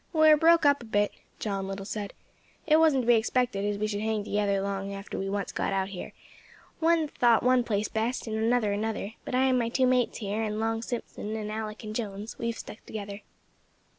[0.13, 2.13] "We are broke up a bit," John Little said.
[2.65, 5.73] "It wasn't to be expected as we should hang together long after we once got
[5.73, 6.11] out here;
[6.79, 10.41] one thought one place best, and another another; but I and my two mates here,
[10.41, 13.21] and long Simpson, and Alick, and Jones, we have stuck together."